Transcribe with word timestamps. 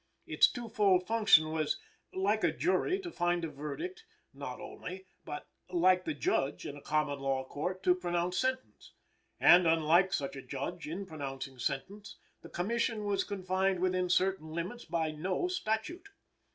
Its 0.25 0.47
two 0.51 0.67
fold 0.67 1.05
function 1.05 1.51
was, 1.51 1.77
like 2.11 2.43
a 2.43 2.51
jury 2.51 2.97
to 2.97 3.11
find 3.11 3.45
a 3.45 3.49
verdict, 3.49 4.03
not 4.33 4.59
only, 4.59 5.05
but, 5.25 5.47
like 5.69 6.05
the 6.05 6.13
judge 6.15 6.65
in 6.65 6.75
a 6.75 6.81
common 6.81 7.19
law 7.19 7.43
court, 7.45 7.83
to 7.83 7.93
pronounce 7.93 8.39
sentence; 8.39 8.93
and, 9.39 9.67
unlike 9.67 10.11
such 10.11 10.35
a 10.35 10.41
judge, 10.41 10.87
in 10.87 11.05
pronouncing 11.05 11.59
sentence, 11.59 12.15
the 12.41 12.49
Commission 12.49 13.03
was 13.05 13.23
confined 13.23 13.79
within 13.79 14.09
certain 14.09 14.49
limits 14.51 14.85
by 14.85 15.11
no 15.11 15.47
statute. 15.47 16.09